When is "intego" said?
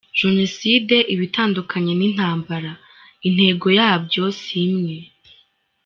3.27-3.67